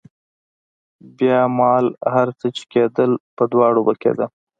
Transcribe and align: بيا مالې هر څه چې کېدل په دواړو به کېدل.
بيا 1.17 1.39
مالې 1.57 1.91
هر 2.13 2.27
څه 2.39 2.47
چې 2.55 2.63
کېدل 2.73 3.11
په 3.37 3.43
دواړو 3.51 3.81
به 3.87 3.93
کېدل. 4.01 4.29